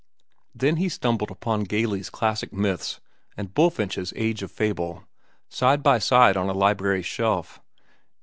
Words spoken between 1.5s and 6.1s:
Gayley's "Classic Myths" and Bulfinch's "Age of Fable," side by